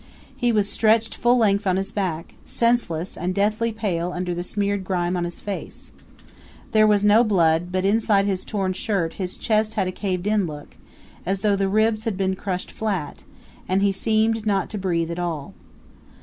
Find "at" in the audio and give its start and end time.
15.11-15.19